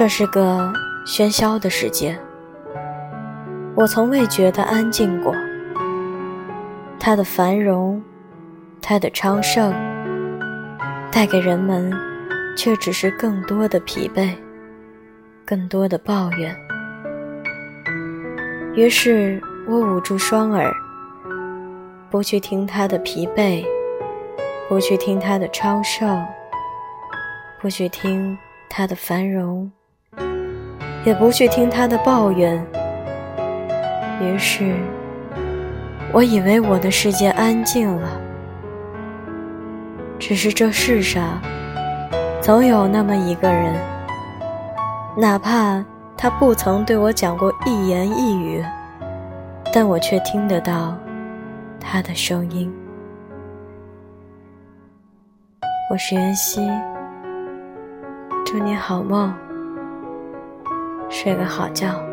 [0.00, 0.72] 这是个
[1.04, 2.18] 喧嚣的世界，
[3.74, 5.34] 我从未觉得安静过。
[6.98, 8.02] 它的繁荣，
[8.80, 9.74] 它的昌盛，
[11.12, 11.92] 带给人们
[12.56, 14.34] 却只是更多的疲惫，
[15.44, 16.56] 更多的抱怨。
[18.74, 19.38] 于是
[19.68, 20.72] 我捂住双耳，
[22.08, 23.62] 不去听他的疲惫，
[24.66, 26.24] 不去听他的昌盛，
[27.60, 28.38] 不去听
[28.70, 29.70] 他的繁荣。
[31.04, 32.62] 也不去听他的抱怨。
[34.20, 34.74] 于是，
[36.12, 38.08] 我以为我的世界安静了。
[40.18, 41.40] 只是这世上，
[42.42, 43.74] 总有那么一个人，
[45.16, 45.82] 哪怕
[46.16, 48.62] 他不曾对我讲过一言一语，
[49.72, 50.94] 但我却听得到
[51.80, 52.70] 他的声音。
[55.90, 56.70] 我是袁熙，
[58.44, 59.34] 祝你好梦。
[61.10, 62.09] 睡个好觉。